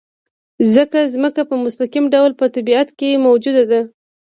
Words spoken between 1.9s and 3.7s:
ډول په طبیعت کې موجوده